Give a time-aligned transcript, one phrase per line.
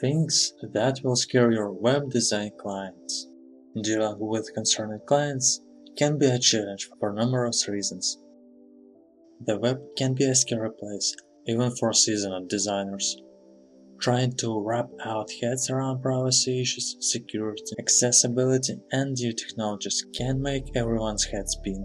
[0.00, 3.26] Things that will scare your web design clients.
[3.82, 5.60] Dealing with concerned clients
[5.96, 8.16] can be a challenge for numerous reasons.
[9.44, 11.16] The web can be a scary place,
[11.48, 13.16] even for seasoned designers.
[14.00, 20.76] Trying to wrap our heads around privacy issues, security, accessibility, and new technologies can make
[20.76, 21.84] everyone's head spin.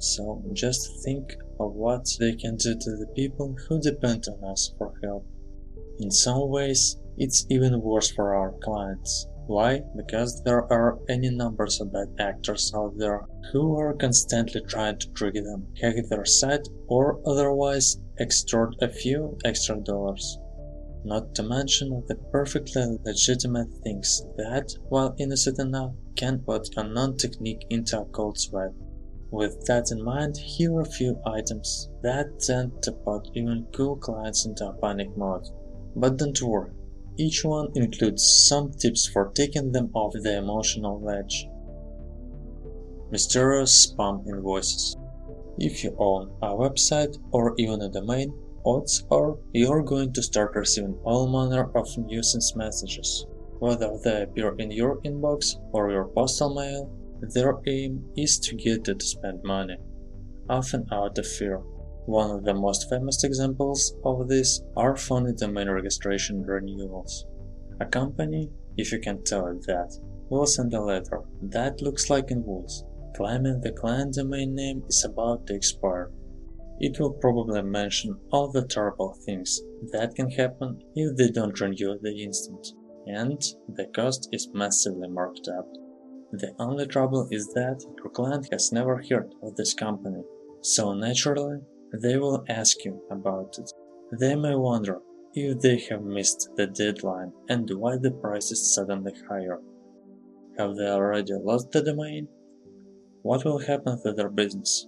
[0.00, 4.74] So just think of what they can do to the people who depend on us
[4.76, 5.26] for help.
[6.00, 9.28] In some ways, it's even worse for our clients.
[9.46, 9.82] Why?
[9.94, 15.10] Because there are any numbers of bad actors out there who are constantly trying to
[15.10, 20.38] trick them, hack their site, or otherwise extort a few extra dollars.
[21.04, 27.16] Not to mention the perfectly legitimate things that, while innocent enough, can put a non
[27.18, 28.72] technique into a cold sweat.
[29.30, 33.96] With that in mind, here are a few items that tend to put even cool
[33.96, 35.46] clients into a panic mode.
[35.96, 36.70] But don't worry,
[37.16, 41.46] each one includes some tips for taking them off the emotional ledge.
[43.10, 44.96] Mysterious spam invoices.
[45.58, 48.34] If you own a website or even a domain,
[48.66, 53.26] odds are you're going to start receiving all manner of nuisance messages.
[53.60, 58.88] Whether they appear in your inbox or your postal mail, their aim is to get
[58.88, 59.76] you to spend money,
[60.50, 61.62] often out of fear.
[62.06, 67.24] One of the most famous examples of this are phony domain registration renewals.
[67.80, 72.30] A company, if you can tell it that, will send a letter that looks like
[72.30, 72.84] in invoice,
[73.16, 76.10] claiming the client domain name is about to expire.
[76.78, 81.98] It will probably mention all the terrible things that can happen if they don't renew
[82.02, 82.66] the instant,
[83.06, 85.72] and the cost is massively marked up.
[86.32, 90.22] The only trouble is that your client has never heard of this company,
[90.60, 91.60] so naturally
[92.02, 93.70] they will ask you about it.
[94.18, 95.00] They may wonder
[95.34, 99.58] if they have missed the deadline and why the price is suddenly higher.
[100.58, 102.28] Have they already lost the domain?
[103.22, 104.86] What will happen to their business?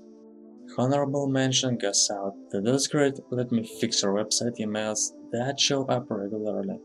[0.77, 5.87] Honorable mention goes out to those great let me fix your website emails that show
[5.87, 6.79] up regularly,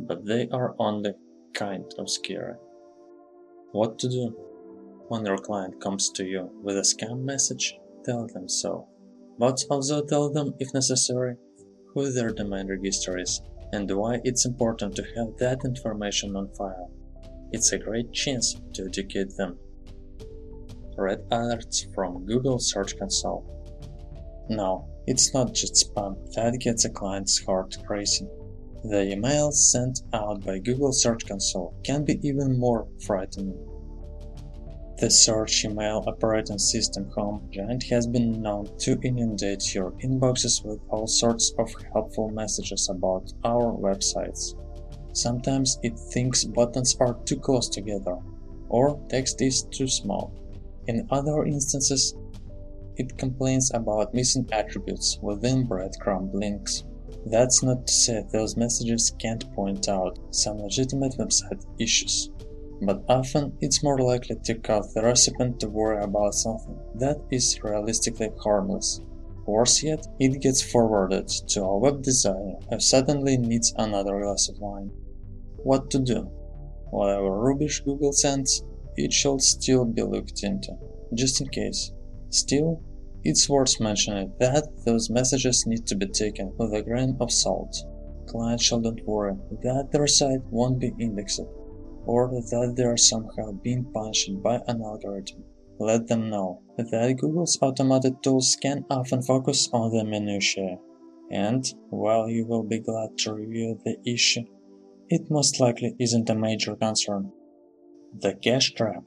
[0.00, 1.14] but they are only
[1.54, 2.54] kind of scary.
[3.72, 4.36] What to do?
[5.08, 8.88] When your client comes to you with a scam message, tell them so
[9.38, 11.36] but also tell them, if necessary,
[11.94, 13.40] who their domain registrar is
[13.72, 16.90] and why it's important to have that information on file.
[17.52, 19.58] It's a great chance to educate them.
[20.96, 23.44] Red alerts from Google Search Console.
[24.48, 28.28] No, it's not just spam that gets a client's heart racing.
[28.84, 33.58] The emails sent out by Google Search Console can be even more frightening.
[35.00, 40.80] The Search Email operating system Home Giant has been known to inundate your inboxes with
[40.88, 44.56] all sorts of helpful messages about our websites.
[45.12, 48.16] Sometimes it thinks buttons are too close together,
[48.70, 50.34] or text is too small.
[50.88, 52.16] In other instances,
[52.96, 56.82] it complains about missing attributes within breadcrumb links.
[57.24, 62.30] That's not to say those messages can't point out some legitimate website issues
[62.82, 67.58] but often it's more likely to cause the recipient to worry about something that is
[67.62, 69.00] realistically harmless.
[69.46, 74.58] Worse yet, it gets forwarded to a web designer who suddenly needs another glass of
[74.58, 74.90] wine.
[75.56, 76.30] What to do?
[76.90, 78.62] Whatever rubbish Google sends,
[78.96, 80.76] it should still be looked into,
[81.14, 81.92] just in case.
[82.30, 82.82] Still,
[83.24, 87.76] it's worth mentioning that those messages need to be taken with a grain of salt.
[88.26, 91.40] Clients shouldn't worry that their site won't be indexed
[92.08, 95.44] or that they are somehow being punished by an algorithm.
[95.78, 100.78] Let them know that Google's automated tools can often focus on the minutiae,
[101.30, 104.46] and while you will be glad to review the issue,
[105.10, 107.30] it most likely isn't a major concern.
[108.18, 109.04] The cache trap.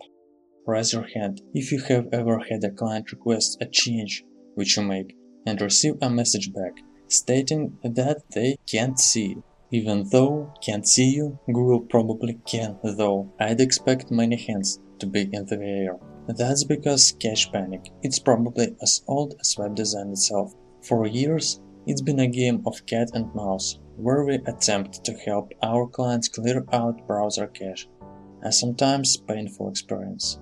[0.67, 4.23] Raise your hand if you have ever had a client request a change
[4.53, 5.17] which you make
[5.47, 6.73] and receive a message back
[7.07, 9.37] stating that they can't see
[9.71, 13.33] even though can't see you, Google probably can though.
[13.39, 15.97] I'd expect many hands to be in the air.
[16.27, 17.89] That's because cache panic.
[18.03, 20.53] It's probably as old as web design itself.
[20.83, 25.51] For years, it's been a game of cat and mouse, where we attempt to help
[25.63, 27.87] our clients clear out browser cache,
[28.43, 30.39] a sometimes painful experience.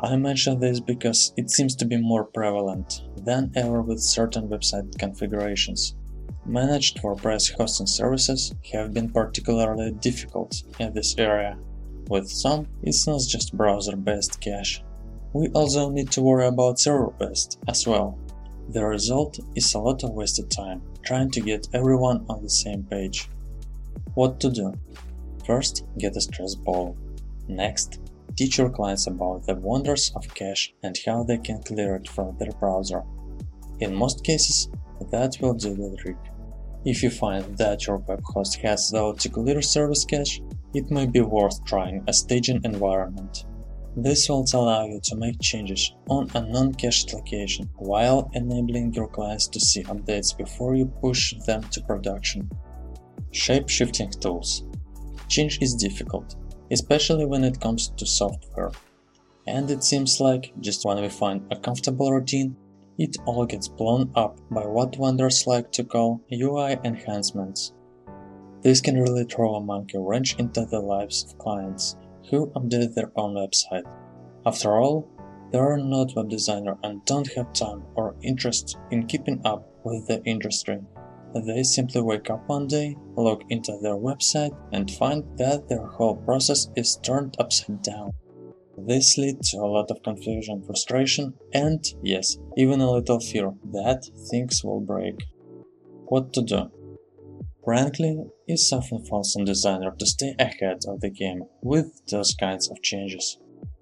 [0.00, 4.98] I mention this because it seems to be more prevalent than ever with certain website
[4.98, 5.96] configurations.
[6.48, 11.58] Managed WordPress hosting services have been particularly difficult in this area.
[12.08, 14.80] With some, it's not just browser-based cache.
[15.32, 18.16] We also need to worry about server-based as well.
[18.68, 22.84] The result is a lot of wasted time trying to get everyone on the same
[22.84, 23.28] page.
[24.14, 24.72] What to do?
[25.44, 26.96] First, get a stress ball.
[27.48, 27.98] Next,
[28.36, 32.36] teach your clients about the wonders of cache and how they can clear it from
[32.38, 33.02] their browser.
[33.80, 34.68] In most cases,
[35.10, 36.16] that will do the trick.
[36.84, 40.40] If you find that your web host has the clear service cache,
[40.74, 43.44] it may be worth trying a staging environment.
[43.96, 49.48] This will allow you to make changes on a non-cached location while enabling your clients
[49.48, 52.50] to see updates before you push them to production.
[53.32, 54.64] Shape-shifting tools.
[55.28, 56.36] Change is difficult,
[56.70, 58.70] especially when it comes to software.
[59.46, 62.54] And it seems like just when we find a comfortable routine,
[62.98, 67.72] it all gets blown up by what vendors like to call UI enhancements.
[68.62, 71.96] This can really throw a monkey wrench into the lives of clients
[72.30, 73.84] who update their own website.
[74.44, 75.08] After all,
[75.52, 80.06] they are not web designer and don't have time or interest in keeping up with
[80.08, 80.80] the industry.
[81.34, 86.16] They simply wake up one day, log into their website and find that their whole
[86.16, 88.12] process is turned upside down.
[88.78, 94.08] This leads to a lot of confusion, frustration, and, yes, even a little fear that
[94.30, 95.16] things will break.
[96.08, 96.70] What to do?
[97.64, 102.70] Frankly, it often falls on designer to stay ahead of the game with those kinds
[102.70, 103.38] of changes.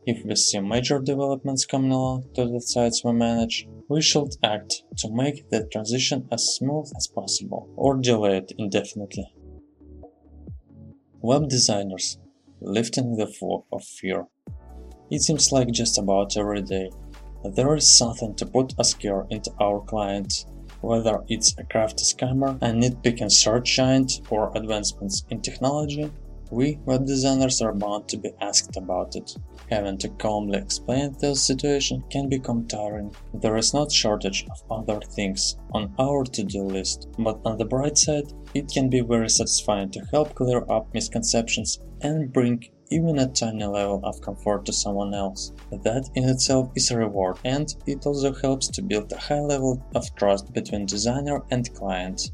[0.06, 4.82] If we see major developments coming along to the sites we manage, we should act
[4.98, 9.34] to make the transition as smooth as possible or delay it indefinitely.
[11.20, 12.18] Web designers
[12.60, 14.26] lifting the fog of fear.
[15.10, 16.90] It seems like just about every day
[17.44, 20.46] there is something to put a scare into our clients
[20.84, 26.10] whether it's a crafty scammer, a nitpicking search giant, or advancements in technology,
[26.50, 29.34] we web designers are bound to be asked about it.
[29.70, 33.14] Having to calmly explain this situation can become tiring.
[33.32, 37.96] There is not shortage of other things on our to-do list, but on the bright
[37.96, 43.28] side, it can be very satisfying to help clear up misconceptions and bring even a
[43.28, 45.52] tiny level of comfort to someone else.
[45.70, 49.82] That in itself is a reward and it also helps to build a high level
[49.94, 52.30] of trust between designer and client.